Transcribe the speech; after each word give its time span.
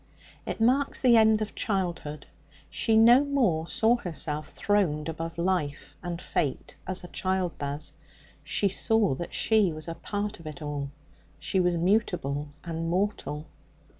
It 0.47 0.59
marks 0.59 0.99
the 0.99 1.15
end 1.15 1.43
of 1.43 1.53
childhood. 1.53 2.25
She 2.71 2.97
no 2.97 3.23
more 3.23 3.67
saw 3.67 3.97
herself 3.97 4.49
throned 4.49 5.07
above 5.07 5.37
life 5.37 5.95
and 6.01 6.19
fate, 6.19 6.75
as 6.87 7.03
a 7.03 7.07
child 7.09 7.55
does. 7.59 7.93
She 8.43 8.67
saw 8.67 9.13
that 9.13 9.35
she 9.35 9.71
was 9.71 9.87
a 9.87 9.93
part 9.93 10.39
of 10.39 10.47
it 10.47 10.59
all; 10.59 10.89
she 11.37 11.59
was 11.59 11.77
mutable 11.77 12.47
and 12.63 12.89
mortal. 12.89 13.45